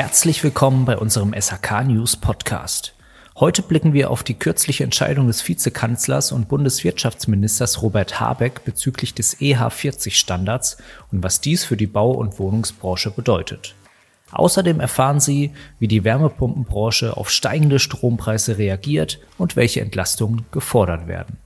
Herzlich 0.00 0.42
willkommen 0.42 0.86
bei 0.86 0.96
unserem 0.96 1.34
SHK 1.38 1.84
News 1.84 2.16
Podcast. 2.16 2.94
Heute 3.38 3.60
blicken 3.60 3.92
wir 3.92 4.10
auf 4.10 4.22
die 4.22 4.32
kürzliche 4.32 4.82
Entscheidung 4.82 5.26
des 5.26 5.46
Vizekanzlers 5.46 6.32
und 6.32 6.48
Bundeswirtschaftsministers 6.48 7.82
Robert 7.82 8.18
Habeck 8.18 8.64
bezüglich 8.64 9.12
des 9.12 9.38
EH40-Standards 9.40 10.78
und 11.12 11.22
was 11.22 11.42
dies 11.42 11.66
für 11.66 11.76
die 11.76 11.86
Bau- 11.86 12.12
und 12.12 12.38
Wohnungsbranche 12.38 13.10
bedeutet. 13.10 13.74
Außerdem 14.32 14.80
erfahren 14.80 15.20
Sie, 15.20 15.52
wie 15.78 15.88
die 15.88 16.02
Wärmepumpenbranche 16.02 17.18
auf 17.18 17.28
steigende 17.28 17.78
Strompreise 17.78 18.56
reagiert 18.56 19.18
und 19.36 19.54
welche 19.54 19.82
Entlastungen 19.82 20.46
gefordert 20.50 21.08
werden. 21.08 21.36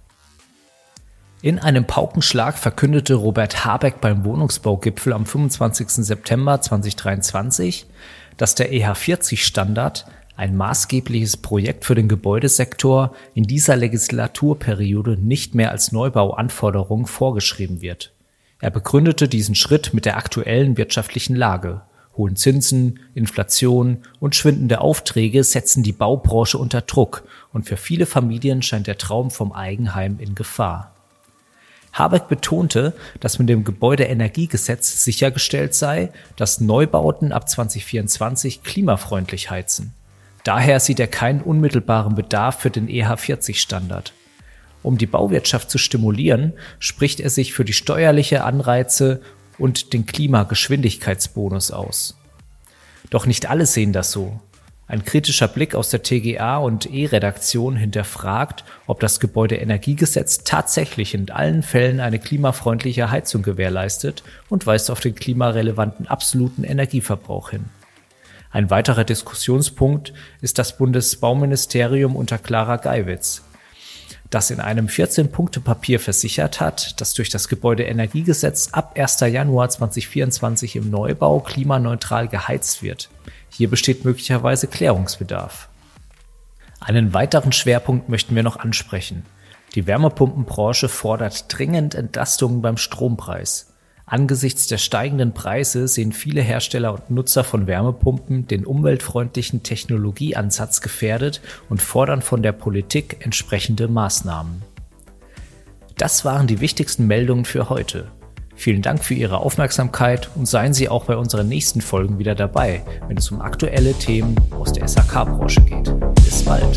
In 1.44 1.58
einem 1.58 1.86
Paukenschlag 1.86 2.56
verkündete 2.56 3.14
Robert 3.16 3.66
Habeck 3.66 4.00
beim 4.00 4.24
Wohnungsbaugipfel 4.24 5.12
am 5.12 5.26
25. 5.26 5.88
September 5.88 6.58
2023, 6.58 7.86
dass 8.36 8.54
der 8.54 8.72
EH40-Standard 8.72 10.06
ein 10.36 10.56
maßgebliches 10.56 11.36
Projekt 11.36 11.84
für 11.84 11.94
den 11.94 12.08
Gebäudesektor 12.08 13.14
in 13.34 13.44
dieser 13.44 13.76
Legislaturperiode 13.76 15.16
nicht 15.16 15.54
mehr 15.54 15.70
als 15.70 15.92
Neubauanforderung 15.92 17.06
vorgeschrieben 17.06 17.80
wird. 17.80 18.12
Er 18.60 18.70
begründete 18.70 19.28
diesen 19.28 19.54
Schritt 19.54 19.94
mit 19.94 20.04
der 20.06 20.16
aktuellen 20.16 20.76
wirtschaftlichen 20.76 21.36
Lage. 21.36 21.82
Hohen 22.16 22.36
Zinsen, 22.36 23.00
Inflation 23.14 23.98
und 24.20 24.36
schwindende 24.36 24.80
Aufträge 24.80 25.42
setzen 25.44 25.82
die 25.82 25.92
Baubranche 25.92 26.58
unter 26.58 26.80
Druck 26.80 27.24
und 27.52 27.66
für 27.66 27.76
viele 27.76 28.06
Familien 28.06 28.62
scheint 28.62 28.86
der 28.86 28.98
Traum 28.98 29.30
vom 29.30 29.52
Eigenheim 29.52 30.18
in 30.20 30.34
Gefahr. 30.34 30.93
Habeck 31.94 32.28
betonte, 32.28 32.92
dass 33.20 33.38
mit 33.38 33.48
dem 33.48 33.64
Gebäudeenergiegesetz 33.64 35.04
sichergestellt 35.04 35.74
sei, 35.74 36.10
dass 36.36 36.60
Neubauten 36.60 37.32
ab 37.32 37.48
2024 37.48 38.62
klimafreundlich 38.62 39.50
heizen. 39.50 39.94
Daher 40.42 40.80
sieht 40.80 41.00
er 41.00 41.06
keinen 41.06 41.40
unmittelbaren 41.40 42.16
Bedarf 42.16 42.58
für 42.58 42.70
den 42.70 42.88
EH40-Standard. 42.88 44.12
Um 44.82 44.98
die 44.98 45.06
Bauwirtschaft 45.06 45.70
zu 45.70 45.78
stimulieren, 45.78 46.52
spricht 46.78 47.20
er 47.20 47.30
sich 47.30 47.54
für 47.54 47.64
die 47.64 47.72
steuerliche 47.72 48.44
Anreize 48.44 49.22
und 49.56 49.94
den 49.94 50.04
Klimageschwindigkeitsbonus 50.04 51.70
aus. 51.70 52.18
Doch 53.08 53.24
nicht 53.24 53.48
alle 53.48 53.64
sehen 53.64 53.92
das 53.92 54.10
so. 54.10 54.40
Ein 54.86 55.04
kritischer 55.04 55.48
Blick 55.48 55.74
aus 55.74 55.88
der 55.88 56.02
TGA 56.02 56.58
und 56.58 56.92
E-Redaktion 56.92 57.74
hinterfragt, 57.74 58.64
ob 58.86 59.00
das 59.00 59.18
Gebäudeenergiegesetz 59.18 60.44
tatsächlich 60.44 61.14
in 61.14 61.30
allen 61.30 61.62
Fällen 61.62 62.00
eine 62.00 62.18
klimafreundliche 62.18 63.10
Heizung 63.10 63.42
gewährleistet 63.42 64.22
und 64.50 64.66
weist 64.66 64.90
auf 64.90 65.00
den 65.00 65.14
klimarelevanten 65.14 66.06
absoluten 66.06 66.64
Energieverbrauch 66.64 67.50
hin. 67.50 67.64
Ein 68.50 68.68
weiterer 68.68 69.04
Diskussionspunkt 69.04 70.12
ist 70.42 70.58
das 70.58 70.76
Bundesbauministerium 70.76 72.14
unter 72.14 72.36
Clara 72.36 72.76
Geiwitz, 72.76 73.42
das 74.34 74.50
in 74.50 74.60
einem 74.60 74.88
14-Punkte-Papier 74.88 76.00
versichert 76.00 76.60
hat, 76.60 77.00
dass 77.00 77.14
durch 77.14 77.28
das 77.28 77.48
Gebäudeenergiegesetz 77.48 78.70
ab 78.72 78.98
1. 78.98 79.20
Januar 79.20 79.68
2024 79.68 80.76
im 80.76 80.90
Neubau 80.90 81.38
klimaneutral 81.38 82.26
geheizt 82.26 82.82
wird. 82.82 83.10
Hier 83.48 83.70
besteht 83.70 84.04
möglicherweise 84.04 84.66
Klärungsbedarf. 84.66 85.68
Einen 86.80 87.14
weiteren 87.14 87.52
Schwerpunkt 87.52 88.08
möchten 88.08 88.34
wir 88.34 88.42
noch 88.42 88.56
ansprechen. 88.56 89.24
Die 89.76 89.86
Wärmepumpenbranche 89.86 90.88
fordert 90.88 91.46
dringend 91.48 91.94
Entlastungen 91.94 92.60
beim 92.60 92.76
Strompreis. 92.76 93.73
Angesichts 94.06 94.66
der 94.66 94.76
steigenden 94.76 95.32
Preise 95.32 95.88
sehen 95.88 96.12
viele 96.12 96.42
Hersteller 96.42 96.92
und 96.92 97.10
Nutzer 97.10 97.42
von 97.42 97.66
Wärmepumpen 97.66 98.46
den 98.46 98.66
umweltfreundlichen 98.66 99.62
Technologieansatz 99.62 100.82
gefährdet 100.82 101.40
und 101.70 101.80
fordern 101.80 102.20
von 102.20 102.42
der 102.42 102.52
Politik 102.52 103.24
entsprechende 103.24 103.88
Maßnahmen. 103.88 104.62
Das 105.96 106.24
waren 106.24 106.46
die 106.46 106.60
wichtigsten 106.60 107.06
Meldungen 107.06 107.46
für 107.46 107.70
heute. 107.70 108.08
Vielen 108.56 108.82
Dank 108.82 109.02
für 109.02 109.14
Ihre 109.14 109.38
Aufmerksamkeit 109.38 110.28
und 110.34 110.46
seien 110.46 110.74
Sie 110.74 110.88
auch 110.88 111.06
bei 111.06 111.16
unseren 111.16 111.48
nächsten 111.48 111.80
Folgen 111.80 112.18
wieder 112.18 112.34
dabei, 112.34 112.82
wenn 113.08 113.16
es 113.16 113.30
um 113.30 113.40
aktuelle 113.40 113.94
Themen 113.94 114.36
aus 114.52 114.72
der 114.72 114.86
SAK-Branche 114.86 115.62
geht. 115.62 115.92
Bis 116.24 116.42
bald. 116.44 116.76